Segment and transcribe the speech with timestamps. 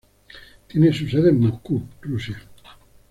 [0.65, 2.35] Tiene su sede en Moscú, Rusia.